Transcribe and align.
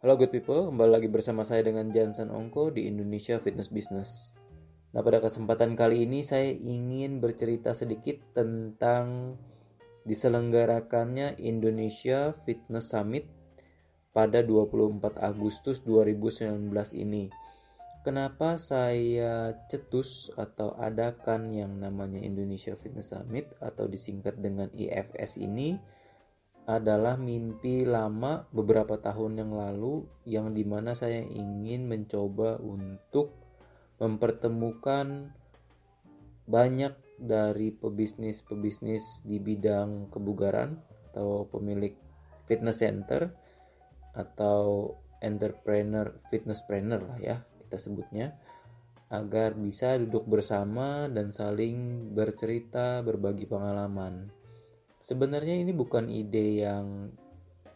Halo 0.00 0.16
good 0.16 0.32
people, 0.32 0.72
kembali 0.72 0.96
lagi 0.96 1.12
bersama 1.12 1.44
saya 1.44 1.60
dengan 1.60 1.92
Jansen 1.92 2.32
Ongko 2.32 2.72
di 2.72 2.88
Indonesia 2.88 3.36
Fitness 3.36 3.68
Business. 3.68 4.32
Nah 4.96 5.04
pada 5.04 5.20
kesempatan 5.20 5.76
kali 5.76 6.08
ini 6.08 6.24
saya 6.24 6.56
ingin 6.56 7.20
bercerita 7.20 7.76
sedikit 7.76 8.16
tentang 8.32 9.36
diselenggarakannya 10.08 11.36
Indonesia 11.44 12.32
Fitness 12.32 12.96
Summit 12.96 13.28
pada 14.16 14.40
24 14.40 15.20
Agustus 15.20 15.84
2019 15.84 16.72
ini. 16.96 17.28
Kenapa 18.00 18.56
saya 18.56 19.52
cetus 19.68 20.32
atau 20.32 20.80
adakan 20.80 21.52
yang 21.52 21.76
namanya 21.76 22.24
Indonesia 22.24 22.72
Fitness 22.72 23.12
Summit 23.12 23.52
atau 23.60 23.84
disingkat 23.84 24.40
dengan 24.40 24.72
IFS 24.72 25.44
ini? 25.44 25.99
Adalah 26.68 27.16
mimpi 27.16 27.88
lama 27.88 28.46
beberapa 28.52 29.00
tahun 29.00 29.40
yang 29.40 29.52
lalu 29.56 30.04
yang 30.28 30.52
di 30.52 30.62
mana 30.62 30.92
saya 30.92 31.24
ingin 31.24 31.88
mencoba 31.88 32.60
untuk 32.60 33.32
mempertemukan 34.00 35.34
banyak 36.48 36.94
dari 37.20 37.68
pebisnis-pebisnis 37.70 39.22
di 39.28 39.36
bidang 39.36 40.08
kebugaran 40.08 40.80
atau 41.12 41.44
pemilik 41.46 41.92
fitness 42.48 42.80
center 42.80 43.28
atau 44.16 44.96
entrepreneur 45.20 46.16
fitness 46.32 46.64
trainer 46.64 46.98
lah 47.04 47.18
ya 47.20 47.36
kita 47.66 47.76
sebutnya 47.76 48.34
agar 49.10 49.58
bisa 49.58 49.98
duduk 49.98 50.24
bersama 50.26 51.10
dan 51.10 51.34
saling 51.34 52.10
bercerita 52.14 53.02
berbagi 53.04 53.44
pengalaman 53.44 54.30
Sebenarnya 55.10 55.58
ini 55.58 55.74
bukan 55.74 56.06
ide 56.06 56.62
yang 56.62 57.10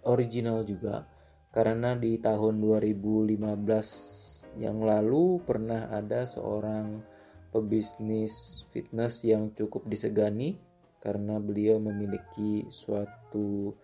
original 0.07 0.63
juga 0.63 1.03
karena 1.51 1.99
di 1.99 2.15
tahun 2.23 2.63
2015 2.63 4.55
yang 4.63 4.79
lalu 4.79 5.43
pernah 5.43 5.91
ada 5.91 6.31
seorang 6.31 7.03
pebisnis 7.51 8.63
fitness 8.71 9.27
yang 9.27 9.51
cukup 9.51 9.83
disegani 9.91 10.63
karena 11.03 11.43
beliau 11.43 11.83
memiliki 11.83 12.71
suatu 12.71 13.75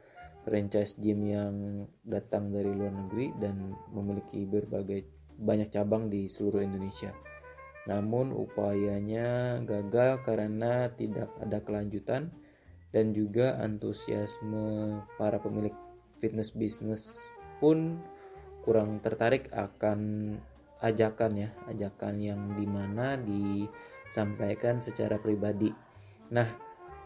franchise 0.47 0.95
gym 1.03 1.27
yang 1.27 1.55
datang 2.07 2.55
dari 2.55 2.71
luar 2.71 2.95
negeri 2.95 3.35
dan 3.43 3.75
memiliki 3.91 4.47
berbagai 4.47 5.11
banyak 5.43 5.75
cabang 5.75 6.07
di 6.07 6.31
seluruh 6.31 6.63
Indonesia. 6.63 7.11
Namun 7.91 8.31
upayanya 8.31 9.59
gagal 9.67 10.23
karena 10.23 10.87
tidak 10.95 11.35
ada 11.43 11.59
kelanjutan 11.67 12.31
dan 12.91 13.15
juga 13.15 13.59
antusiasme 13.63 14.99
para 15.15 15.39
pemilik 15.39 15.75
fitness 16.19 16.53
bisnis 16.55 17.33
pun 17.63 18.03
kurang 18.67 19.01
tertarik 19.01 19.49
akan 19.55 20.35
ajakan 20.81 21.33
ya 21.37 21.51
ajakan 21.69 22.15
yang 22.21 22.43
di 22.57 22.67
mana 22.67 23.17
disampaikan 23.21 24.81
secara 24.81 25.21
pribadi. 25.21 25.71
Nah 26.33 26.49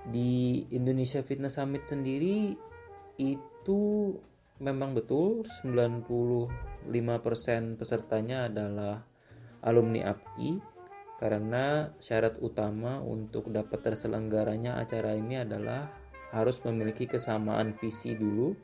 di 0.05 0.63
Indonesia 0.73 1.25
Fitness 1.25 1.57
Summit 1.57 1.89
sendiri 1.89 2.53
itu 3.17 3.81
memang 4.61 4.93
betul 4.95 5.47
95% 5.65 6.91
pesertanya 7.81 8.53
adalah 8.53 9.03
alumni 9.65 10.13
APKI 10.13 10.74
karena 11.23 11.95
syarat 12.03 12.37
utama 12.43 12.99
untuk 13.01 13.49
dapat 13.55 13.81
terselenggaranya 13.81 14.83
acara 14.83 15.15
ini 15.15 15.41
adalah 15.41 15.89
harus 16.35 16.59
memiliki 16.67 17.07
kesamaan 17.07 17.79
visi 17.79 18.19
dulu 18.19 18.55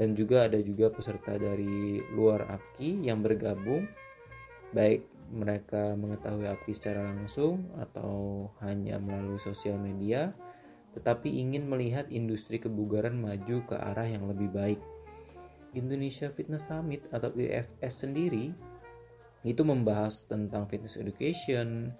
dan 0.00 0.16
juga 0.16 0.48
ada 0.48 0.58
juga 0.58 0.90
peserta 0.90 1.36
dari 1.36 2.00
luar 2.16 2.48
APKI 2.48 3.06
yang 3.06 3.20
bergabung 3.20 3.84
baik 4.74 5.06
mereka 5.30 5.94
mengetahui 5.94 6.48
APKI 6.50 6.72
secara 6.72 7.00
langsung 7.04 7.68
atau 7.78 8.48
hanya 8.64 8.96
melalui 8.98 9.38
sosial 9.38 9.76
media 9.76 10.32
tetapi 10.94 11.26
ingin 11.26 11.66
melihat 11.66 12.06
industri 12.08 12.62
kebugaran 12.62 13.18
maju 13.18 13.66
ke 13.66 13.74
arah 13.74 14.06
yang 14.06 14.30
lebih 14.30 14.46
baik. 14.54 14.78
Indonesia 15.74 16.30
Fitness 16.30 16.70
Summit 16.70 17.10
atau 17.10 17.34
IFS 17.34 18.06
sendiri 18.06 18.54
itu 19.44 19.60
membahas 19.60 20.24
tentang 20.24 20.64
fitness 20.66 20.96
education, 20.96 21.92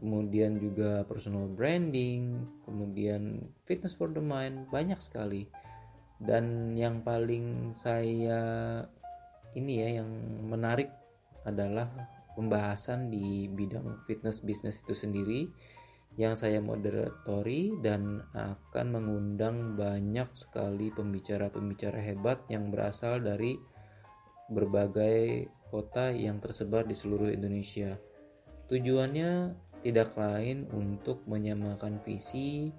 kemudian 0.00 0.56
juga 0.56 1.04
personal 1.04 1.44
branding, 1.52 2.40
kemudian 2.64 3.44
fitness 3.68 3.92
for 3.92 4.08
the 4.08 4.20
mind, 4.20 4.64
banyak 4.72 4.96
sekali. 4.96 5.44
Dan 6.16 6.72
yang 6.72 7.04
paling 7.04 7.76
saya 7.76 8.40
ini 9.52 9.84
ya 9.84 10.00
yang 10.00 10.10
menarik 10.48 10.88
adalah 11.44 11.88
pembahasan 12.36 13.12
di 13.12 13.48
bidang 13.48 14.04
fitness 14.08 14.40
bisnis 14.44 14.84
itu 14.84 14.92
sendiri 14.96 15.48
yang 16.16 16.32
saya 16.32 16.64
moderatori 16.64 17.76
dan 17.84 18.24
akan 18.32 18.86
mengundang 18.88 19.76
banyak 19.76 20.28
sekali 20.32 20.88
pembicara-pembicara 20.88 22.00
hebat 22.00 22.40
yang 22.48 22.72
berasal 22.72 23.20
dari 23.20 23.60
berbagai 24.50 25.50
kota 25.70 26.14
yang 26.14 26.38
tersebar 26.38 26.86
di 26.86 26.94
seluruh 26.94 27.30
Indonesia. 27.30 27.98
Tujuannya 28.70 29.54
tidak 29.82 30.14
lain 30.18 30.66
untuk 30.74 31.22
menyamakan 31.30 32.02
visi, 32.02 32.74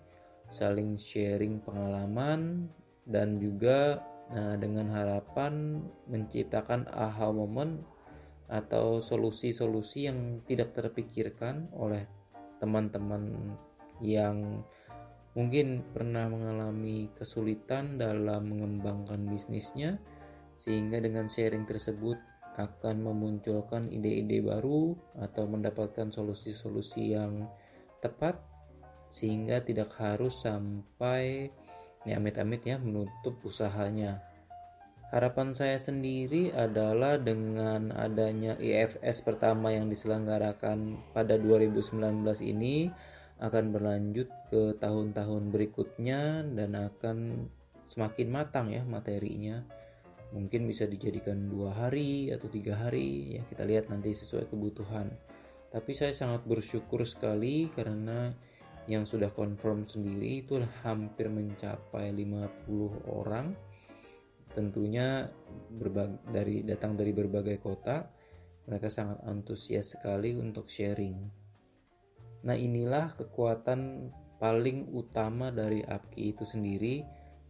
saling 0.51 0.99
sharing 0.99 1.63
pengalaman, 1.63 2.67
dan 3.07 3.39
juga 3.39 4.03
nah, 4.31 4.59
dengan 4.59 4.91
harapan 4.91 5.79
menciptakan 6.11 6.87
aha 6.91 7.31
moment 7.31 7.79
atau 8.47 9.03
solusi-solusi 9.03 10.07
yang 10.07 10.39
tidak 10.47 10.71
terpikirkan 10.71 11.67
oleh 11.75 12.07
teman-teman 12.59 13.55
yang 13.99 14.63
mungkin 15.35 15.83
pernah 15.93 16.31
mengalami 16.31 17.11
kesulitan 17.13 17.99
dalam 17.99 18.49
mengembangkan 18.49 19.27
bisnisnya 19.27 19.99
sehingga 20.57 20.97
dengan 20.97 21.29
sharing 21.29 21.63
tersebut 21.69 22.17
akan 22.57 23.05
memunculkan 23.05 23.93
ide-ide 23.93 24.41
baru 24.41 24.97
atau 25.21 25.45
mendapatkan 25.45 26.09
solusi-solusi 26.09 27.13
yang 27.13 27.45
tepat 28.01 28.41
sehingga 29.13 29.61
tidak 29.61 29.93
harus 30.01 30.41
sampai 30.41 31.53
ya 32.03 32.17
amit-amit 32.17 32.65
ya 32.65 32.81
menutup 32.81 33.37
usahanya. 33.45 34.25
Harapan 35.07 35.55
saya 35.55 35.79
sendiri 35.79 36.51
adalah 36.51 37.15
dengan 37.15 37.95
adanya 37.95 38.59
IFS 38.59 39.23
pertama 39.23 39.71
yang 39.71 39.87
diselenggarakan 39.87 40.99
pada 41.15 41.39
2019 41.39 42.27
ini 42.43 42.91
akan 43.39 43.71
berlanjut 43.71 44.27
ke 44.51 44.75
tahun-tahun 44.81 45.53
berikutnya 45.53 46.43
dan 46.57 46.75
akan 46.75 47.47
semakin 47.87 48.27
matang 48.27 48.67
ya 48.67 48.83
materinya 48.83 49.63
mungkin 50.35 50.67
bisa 50.67 50.83
dijadikan 50.83 51.47
dua 51.47 51.71
hari 51.71 52.33
atau 52.35 52.51
tiga 52.51 52.75
hari 52.75 53.39
ya 53.39 53.41
kita 53.47 53.63
lihat 53.63 53.87
nanti 53.87 54.11
sesuai 54.11 54.51
kebutuhan. 54.51 55.11
Tapi 55.67 55.91
saya 55.91 56.15
sangat 56.15 56.47
bersyukur 56.47 57.03
sekali 57.03 57.67
karena 57.71 58.31
yang 58.87 59.03
sudah 59.03 59.31
confirm 59.35 59.83
sendiri 59.83 60.47
itu 60.47 60.63
hampir 60.83 61.27
mencapai 61.27 62.15
50 62.15 63.11
orang. 63.11 63.51
Tentunya 64.55 65.27
dari 66.31 66.63
datang 66.63 66.95
dari 66.95 67.11
berbagai 67.11 67.59
kota 67.59 68.07
mereka 68.67 68.91
sangat 68.91 69.19
antusias 69.27 69.95
sekali 69.95 70.35
untuk 70.35 70.67
sharing. 70.67 71.15
Nah 72.47 72.55
inilah 72.55 73.11
kekuatan 73.15 74.11
paling 74.37 74.91
utama 74.95 75.49
dari 75.49 75.83
APKI 75.83 76.23
itu 76.35 76.43
sendiri 76.47 76.95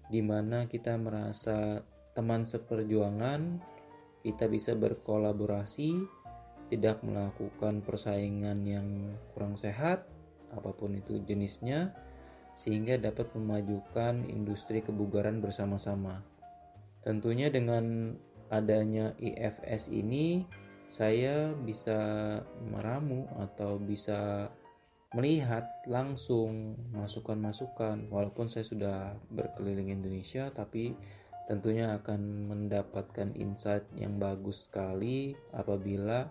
di 0.07 0.21
mana 0.23 0.65
kita 0.69 0.95
merasa 0.95 1.83
teman 2.17 2.49
seperjuangan, 2.49 3.61
kita 4.25 4.49
bisa 4.49 4.73
berkolaborasi, 4.73 6.01
tidak 6.73 7.05
melakukan 7.05 7.85
persaingan 7.85 8.65
yang 8.65 9.13
kurang 9.37 9.53
sehat, 9.53 10.09
apa 10.49 10.73
pun 10.73 10.97
itu 10.97 11.21
jenisnya, 11.29 11.93
sehingga 12.57 12.97
dapat 12.97 13.29
memajukan 13.37 14.25
industri 14.25 14.81
kebugaran 14.81 15.45
bersama-sama. 15.45 16.25
Tentunya 17.05 17.53
dengan 17.53 18.17
adanya 18.49 19.13
IFS 19.21 19.93
ini, 19.93 20.41
saya 20.89 21.53
bisa 21.53 22.01
meramu 22.73 23.29
atau 23.37 23.77
bisa 23.77 24.49
melihat 25.15 25.71
langsung 25.87 26.75
masukan-masukan 26.91 28.11
walaupun 28.11 28.51
saya 28.51 28.67
sudah 28.67 28.97
berkeliling 29.31 29.87
Indonesia 29.87 30.51
tapi 30.51 30.91
tentunya 31.47 31.95
akan 31.95 32.51
mendapatkan 32.51 33.31
insight 33.39 33.87
yang 33.95 34.19
bagus 34.19 34.67
sekali 34.67 35.31
apabila 35.55 36.27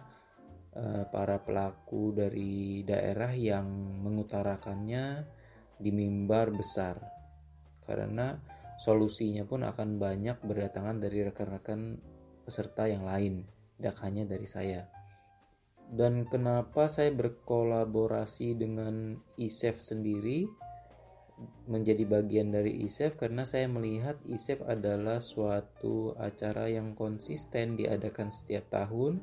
uh, 0.76 1.04
para 1.08 1.40
pelaku 1.40 2.12
dari 2.12 2.84
daerah 2.84 3.32
yang 3.32 3.66
mengutarakannya 4.04 5.24
di 5.80 5.90
mimbar 5.92 6.52
besar 6.52 7.00
karena 7.86 8.36
solusinya 8.76 9.48
pun 9.48 9.64
akan 9.64 9.96
banyak 9.96 10.36
berdatangan 10.44 11.00
dari 11.00 11.24
rekan-rekan 11.24 11.96
peserta 12.44 12.86
yang 12.86 13.06
lain, 13.06 13.46
tidak 13.78 13.96
hanya 14.04 14.28
dari 14.28 14.44
saya. 14.44 14.84
Dan 15.86 16.26
kenapa 16.26 16.90
saya 16.90 17.14
berkolaborasi 17.14 18.58
dengan 18.58 19.14
ISEF 19.38 19.78
sendiri 19.78 20.50
menjadi 21.68 22.08
bagian 22.08 22.48
dari 22.48 22.80
ISEF 22.86 23.20
karena 23.20 23.44
saya 23.44 23.68
melihat 23.68 24.16
ISEF 24.24 24.64
adalah 24.64 25.20
suatu 25.20 26.16
acara 26.16 26.70
yang 26.72 26.96
konsisten 26.96 27.76
diadakan 27.76 28.32
setiap 28.32 28.72
tahun 28.72 29.20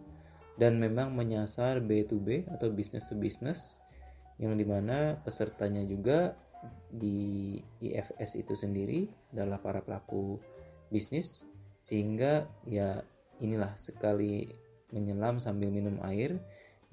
dan 0.62 0.78
memang 0.78 1.18
menyasar 1.18 1.82
B2B 1.82 2.54
atau 2.54 2.70
business 2.70 3.10
to 3.10 3.18
business 3.18 3.82
yang 4.38 4.54
di 4.54 4.66
mana 4.66 5.18
pesertanya 5.26 5.82
juga 5.82 6.38
di 6.94 7.58
IFS 7.82 8.38
itu 8.38 8.54
sendiri 8.54 9.10
adalah 9.34 9.58
para 9.58 9.82
pelaku 9.82 10.38
bisnis 10.94 11.50
sehingga 11.82 12.46
ya 12.70 13.02
inilah 13.42 13.74
sekali 13.76 14.46
menyelam 14.94 15.42
sambil 15.42 15.74
minum 15.74 15.98
air 16.06 16.38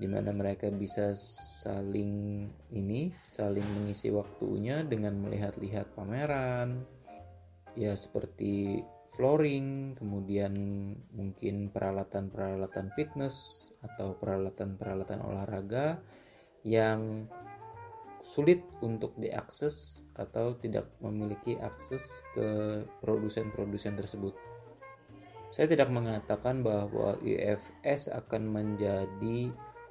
di 0.01 0.09
mana 0.09 0.33
mereka 0.33 0.73
bisa 0.73 1.13
saling 1.61 2.49
ini 2.73 3.13
saling 3.21 3.69
mengisi 3.77 4.09
waktunya 4.09 4.81
dengan 4.81 5.21
melihat-lihat 5.21 5.93
pameran 5.93 6.81
ya 7.77 7.93
seperti 7.93 8.81
flooring, 9.11 9.99
kemudian 9.99 10.55
mungkin 11.11 11.69
peralatan-peralatan 11.75 12.95
fitness 12.95 13.69
atau 13.83 14.15
peralatan-peralatan 14.15 15.21
olahraga 15.27 15.99
yang 16.63 17.27
sulit 18.21 18.63
untuk 18.85 19.17
diakses 19.19 20.05
atau 20.15 20.55
tidak 20.61 20.93
memiliki 21.03 21.57
akses 21.59 22.23
ke 22.37 22.85
produsen-produsen 23.03 23.99
tersebut. 23.99 24.37
Saya 25.51 25.67
tidak 25.67 25.91
mengatakan 25.91 26.63
bahwa 26.63 27.19
IFS 27.27 28.13
akan 28.15 28.43
menjadi 28.47 29.51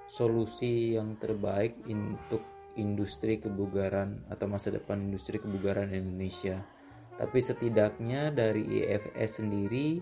solusi 0.10 0.98
yang 0.98 1.22
terbaik 1.22 1.78
untuk 1.86 2.42
industri 2.76 3.38
kebugaran 3.38 4.26
atau 4.34 4.50
masa 4.50 4.74
depan 4.74 5.06
industri 5.06 5.38
kebugaran 5.38 5.94
Indonesia 5.94 6.66
tapi 7.20 7.44
setidaknya 7.44 8.32
dari 8.32 8.80
IFS 8.80 9.44
sendiri 9.44 10.00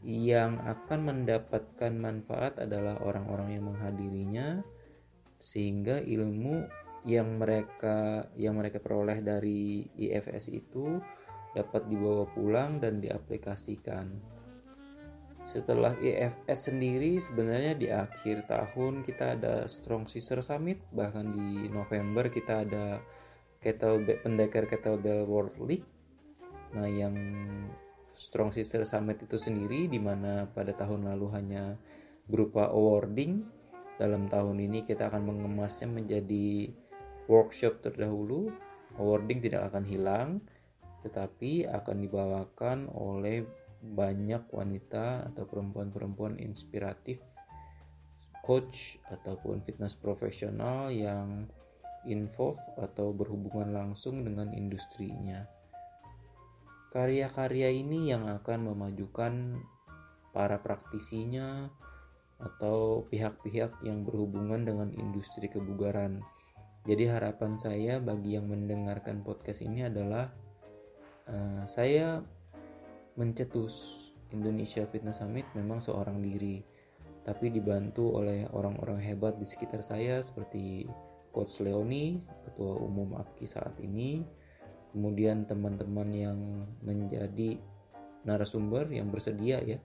yang 0.00 0.56
akan 0.64 1.12
mendapatkan 1.12 1.92
manfaat 1.92 2.64
adalah 2.64 2.96
orang-orang 3.04 3.60
yang 3.60 3.68
menghadirinya 3.68 4.64
sehingga 5.36 6.00
ilmu 6.00 6.64
yang 7.04 7.36
mereka 7.36 8.28
yang 8.40 8.56
mereka 8.56 8.80
peroleh 8.80 9.20
dari 9.20 9.84
IFS 9.84 10.48
itu 10.48 10.96
dapat 11.52 11.84
dibawa 11.92 12.24
pulang 12.32 12.80
dan 12.80 13.04
diaplikasikan. 13.04 14.08
Setelah 15.40 15.96
IFS 15.98 16.68
sendiri 16.68 17.16
sebenarnya 17.16 17.74
di 17.74 17.88
akhir 17.88 18.44
tahun 18.46 19.02
kita 19.02 19.40
ada 19.40 19.64
Strong 19.64 20.06
Sister 20.06 20.44
Summit 20.44 20.78
bahkan 20.92 21.32
di 21.32 21.66
November 21.72 22.28
kita 22.28 22.68
ada 22.68 23.00
kettlebell 23.60 24.20
pendekar 24.20 24.68
kettlebell 24.68 25.24
World 25.24 25.56
League 25.64 25.88
Nah, 26.70 26.86
yang 26.86 27.14
Strong 28.14 28.54
Sister 28.54 28.86
Summit 28.86 29.26
itu 29.26 29.34
sendiri 29.34 29.90
di 29.90 29.98
mana 29.98 30.46
pada 30.46 30.70
tahun 30.70 31.10
lalu 31.10 31.26
hanya 31.34 31.74
berupa 32.30 32.70
awarding, 32.70 33.42
dalam 33.98 34.30
tahun 34.30 34.62
ini 34.70 34.86
kita 34.86 35.10
akan 35.10 35.34
mengemasnya 35.34 35.90
menjadi 35.90 36.70
workshop 37.26 37.82
terdahulu. 37.82 38.54
Awarding 38.98 39.38
tidak 39.42 39.70
akan 39.70 39.84
hilang, 39.86 40.28
tetapi 41.06 41.66
akan 41.66 41.96
dibawakan 42.02 42.78
oleh 42.90 43.46
banyak 43.80 44.44
wanita 44.52 45.32
atau 45.32 45.44
perempuan-perempuan 45.48 46.36
inspiratif 46.36 47.20
coach 48.44 49.00
ataupun 49.08 49.64
fitness 49.64 49.96
profesional 49.96 50.92
yang 50.92 51.48
involve 52.08 52.60
atau 52.80 53.12
berhubungan 53.12 53.72
langsung 53.72 54.24
dengan 54.24 54.52
industrinya. 54.56 55.44
Karya-karya 56.90 57.70
ini 57.70 58.10
yang 58.10 58.26
akan 58.26 58.74
memajukan 58.74 59.60
para 60.34 60.58
praktisinya 60.58 61.70
atau 62.40 63.04
pihak-pihak 63.12 63.84
yang 63.84 64.02
berhubungan 64.02 64.64
dengan 64.64 64.88
industri 64.96 65.46
kebugaran. 65.46 66.24
Jadi 66.88 67.04
harapan 67.06 67.60
saya 67.60 68.00
bagi 68.00 68.34
yang 68.40 68.48
mendengarkan 68.48 69.20
podcast 69.20 69.60
ini 69.60 69.84
adalah 69.84 70.32
uh, 71.28 71.62
saya 71.68 72.24
mencetus 73.20 74.08
Indonesia 74.32 74.88
Fitness 74.88 75.20
Summit 75.20 75.44
memang 75.52 75.84
seorang 75.84 76.24
diri, 76.24 76.64
tapi 77.20 77.52
dibantu 77.52 78.16
oleh 78.16 78.48
orang-orang 78.56 79.04
hebat 79.04 79.36
di 79.36 79.44
sekitar 79.44 79.84
saya 79.84 80.24
seperti 80.24 80.88
Coach 81.28 81.60
Leoni, 81.60 82.16
Ketua 82.48 82.80
Umum 82.80 83.20
APKI 83.20 83.44
saat 83.44 83.76
ini, 83.84 84.24
kemudian 84.96 85.44
teman-teman 85.44 86.08
yang 86.08 86.40
menjadi 86.80 87.60
narasumber 88.24 88.88
yang 88.88 89.12
bersedia 89.12 89.60
ya. 89.60 89.76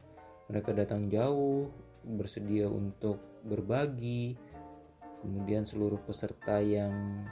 Mereka 0.48 0.72
datang 0.72 1.12
jauh 1.12 1.68
bersedia 2.06 2.70
untuk 2.72 3.44
berbagi 3.44 4.38
kemudian 5.26 5.66
seluruh 5.66 5.98
peserta 6.06 6.62
yang 6.62 7.26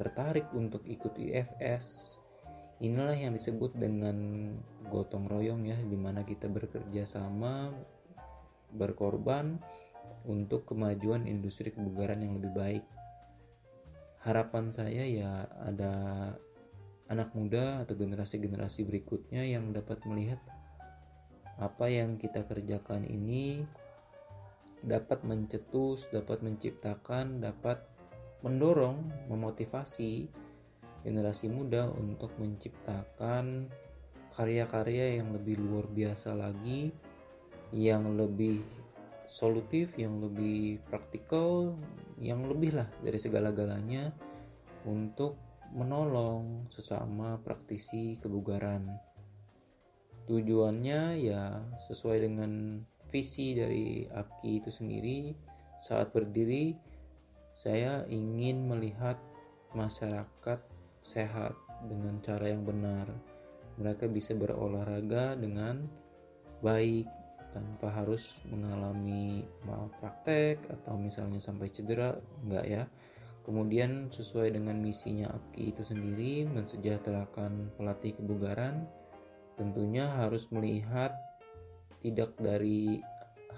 tertarik 0.00 0.48
untuk 0.56 0.80
ikut 0.88 1.12
IFS 1.12 2.16
inilah 2.84 3.16
yang 3.16 3.32
disebut 3.32 3.72
dengan 3.74 4.16
gotong 4.92 5.26
royong 5.26 5.64
ya 5.64 5.78
di 5.80 5.96
mana 5.96 6.22
kita 6.22 6.46
bekerja 6.46 7.08
sama 7.08 7.72
berkorban 8.74 9.56
untuk 10.28 10.68
kemajuan 10.68 11.24
industri 11.24 11.72
kebugaran 11.72 12.20
yang 12.20 12.36
lebih 12.36 12.52
baik. 12.52 12.84
Harapan 14.24 14.72
saya 14.72 15.04
ya 15.04 15.44
ada 15.64 15.94
anak 17.12 17.36
muda 17.36 17.84
atau 17.84 17.92
generasi-generasi 17.96 18.88
berikutnya 18.88 19.44
yang 19.44 19.72
dapat 19.76 20.00
melihat 20.08 20.40
apa 21.60 21.86
yang 21.86 22.16
kita 22.16 22.42
kerjakan 22.48 23.04
ini 23.04 23.62
dapat 24.84 25.24
mencetus, 25.24 26.08
dapat 26.12 26.40
menciptakan, 26.44 27.40
dapat 27.40 27.80
mendorong, 28.44 29.28
memotivasi 29.32 30.28
generasi 31.04 31.52
muda 31.52 31.92
untuk 31.92 32.32
menciptakan 32.40 33.68
karya-karya 34.34 35.20
yang 35.22 35.30
lebih 35.30 35.60
luar 35.62 35.86
biasa 35.86 36.34
lagi, 36.34 36.90
yang 37.70 38.16
lebih 38.18 38.64
solutif, 39.28 39.94
yang 39.94 40.18
lebih 40.18 40.82
praktikal, 40.88 41.76
yang 42.18 42.42
lebih 42.48 42.74
lah 42.82 42.88
dari 43.04 43.20
segala-galanya 43.20 44.10
untuk 44.88 45.38
menolong 45.70 46.66
sesama 46.66 47.38
praktisi 47.40 48.18
kebugaran. 48.18 48.88
Tujuannya 50.24 51.20
ya 51.20 51.60
sesuai 51.76 52.18
dengan 52.24 52.80
visi 53.12 53.52
dari 53.52 54.08
APKI 54.08 54.52
itu 54.56 54.70
sendiri. 54.72 55.18
Saat 55.76 56.14
berdiri, 56.14 56.74
saya 57.52 58.06
ingin 58.08 58.66
melihat 58.66 59.18
masyarakat 59.74 60.73
sehat 61.04 61.52
dengan 61.84 62.16
cara 62.24 62.48
yang 62.48 62.64
benar. 62.64 63.04
Mereka 63.76 64.08
bisa 64.08 64.32
berolahraga 64.32 65.36
dengan 65.36 65.84
baik 66.64 67.04
tanpa 67.52 67.92
harus 67.92 68.40
mengalami 68.48 69.44
malpraktek 69.68 70.64
atau 70.72 70.96
misalnya 70.96 71.38
sampai 71.38 71.68
cedera, 71.68 72.16
enggak 72.42 72.66
ya 72.66 72.84
Kemudian 73.44 74.08
sesuai 74.08 74.56
dengan 74.56 74.80
misinya 74.80 75.28
APKI 75.28 75.64
itu 75.68 75.82
sendiri 75.84 76.48
mensejahterakan 76.48 77.76
pelatih 77.76 78.16
kebugaran 78.16 78.88
tentunya 79.60 80.08
harus 80.08 80.48
melihat 80.48 81.12
tidak 82.00 82.32
dari 82.40 83.04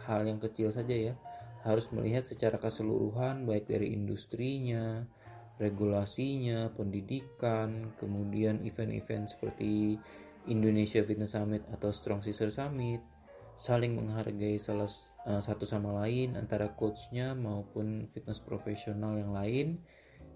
hal 0.04 0.26
yang 0.26 0.42
kecil 0.42 0.74
saja 0.74 0.92
ya 0.92 1.14
harus 1.62 1.88
melihat 1.94 2.26
secara 2.26 2.58
keseluruhan 2.58 3.46
baik 3.46 3.70
dari 3.70 3.94
industrinya 3.94 5.06
regulasinya 5.56 6.68
pendidikan 6.76 7.96
kemudian 7.96 8.60
event-event 8.64 9.32
seperti 9.32 9.96
Indonesia 10.46 11.00
Fitness 11.02 11.34
Summit 11.34 11.64
atau 11.72 11.90
Strong 11.90 12.22
Sister 12.22 12.52
Summit 12.52 13.00
saling 13.56 13.96
menghargai 13.96 14.60
salah 14.60 14.88
uh, 15.25 15.40
satu 15.40 15.64
sama 15.64 16.04
lain 16.04 16.36
antara 16.36 16.76
coachnya 16.76 17.32
maupun 17.32 18.04
fitness 18.12 18.36
profesional 18.36 19.16
yang 19.16 19.32
lain 19.32 19.80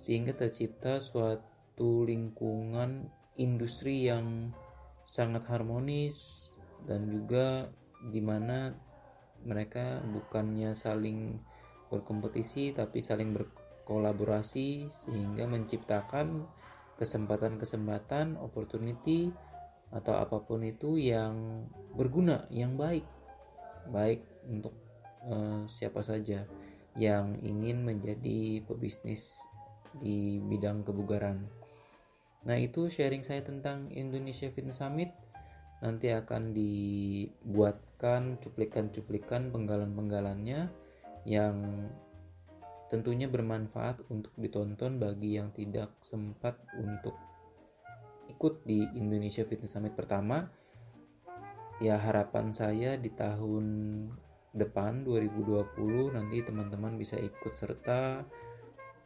sehingga 0.00 0.32
tercipta 0.32 0.96
suatu 1.04 2.08
lingkungan 2.08 3.12
industri 3.36 4.08
yang 4.08 4.56
sangat 5.04 5.44
harmonis 5.52 6.48
dan 6.88 7.12
juga 7.12 7.68
di 8.08 8.24
mana 8.24 8.72
mereka 9.44 10.00
bukannya 10.00 10.72
saling 10.72 11.36
berkompetisi 11.92 12.72
tapi 12.72 13.04
saling 13.04 13.36
berkolaborasi 13.90 14.86
sehingga 14.86 15.50
menciptakan 15.50 16.46
kesempatan-kesempatan 16.94 18.38
opportunity 18.38 19.34
atau 19.90 20.14
apa 20.14 20.38
pun 20.46 20.62
itu 20.62 20.94
yang 20.94 21.66
berguna, 21.98 22.46
yang 22.54 22.78
baik 22.78 23.02
baik 23.90 24.22
untuk 24.46 24.70
uh, 25.26 25.66
siapa 25.66 26.06
saja 26.06 26.46
yang 26.94 27.34
ingin 27.42 27.82
menjadi 27.82 28.62
pebisnis 28.62 29.42
di 29.98 30.38
bidang 30.38 30.86
kebugaran. 30.86 31.50
Nah, 32.46 32.54
itu 32.62 32.86
sharing 32.86 33.26
saya 33.26 33.42
tentang 33.42 33.90
Indonesia 33.90 34.46
Fitness 34.54 34.78
Summit. 34.78 35.10
Nanti 35.82 36.14
akan 36.14 36.54
dibuatkan 36.54 38.38
cuplikan-cuplikan 38.38 39.50
penggalan-penggalannya 39.50 40.70
yang 41.26 41.56
tentunya 42.90 43.30
bermanfaat 43.30 44.10
untuk 44.10 44.34
ditonton 44.34 44.98
bagi 44.98 45.38
yang 45.38 45.54
tidak 45.54 45.94
sempat 46.02 46.58
untuk 46.74 47.14
ikut 48.26 48.66
di 48.66 48.82
Indonesia 48.98 49.46
Fitness 49.46 49.78
Summit 49.78 49.94
pertama. 49.94 50.50
Ya, 51.78 51.96
harapan 51.96 52.50
saya 52.50 52.98
di 52.98 53.08
tahun 53.14 53.64
depan 54.50 55.06
2020 55.06 56.18
nanti 56.18 56.42
teman-teman 56.42 56.98
bisa 56.98 57.14
ikut 57.14 57.54
serta 57.54 58.26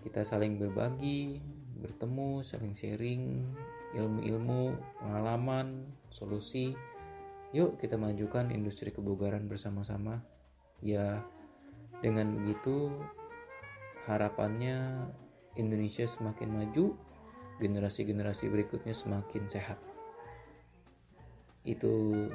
kita 0.01 0.25
saling 0.25 0.57
berbagi, 0.57 1.41
bertemu, 1.81 2.41
saling 2.41 2.73
sharing 2.73 3.53
ilmu-ilmu, 3.97 4.77
pengalaman, 5.01 5.93
solusi. 6.09 6.73
Yuk 7.55 7.79
kita 7.79 7.95
majukan 7.95 8.51
industri 8.51 8.91
kebugaran 8.91 9.47
bersama-sama. 9.47 10.25
Ya, 10.83 11.23
dengan 12.03 12.37
begitu 12.37 12.91
harapannya 14.05 15.09
Indonesia 15.57 16.05
semakin 16.05 16.51
maju, 16.51 16.95
generasi-generasi 17.63 18.51
berikutnya 18.51 18.93
semakin 18.93 19.47
sehat. 19.47 19.79
Itu 21.65 22.29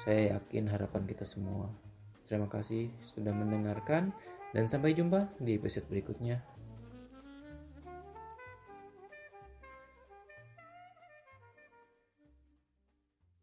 saya 0.00 0.38
yakin 0.38 0.66
harapan 0.72 1.04
kita 1.06 1.28
semua. 1.28 1.68
Terima 2.26 2.48
kasih 2.48 2.88
sudah 3.02 3.34
mendengarkan 3.34 4.14
dan 4.50 4.66
sampai 4.66 4.94
jumpa 4.96 5.30
di 5.38 5.58
episode 5.58 5.86
berikutnya. 5.86 6.42